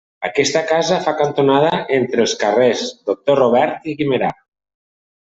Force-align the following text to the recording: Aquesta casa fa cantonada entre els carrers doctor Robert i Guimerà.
Aquesta 0.27 0.61
casa 0.69 0.95
fa 1.07 1.11
cantonada 1.19 1.73
entre 1.97 2.23
els 2.25 2.33
carrers 2.45 2.81
doctor 3.11 3.39
Robert 3.41 3.87
i 3.93 3.97
Guimerà. 4.01 4.31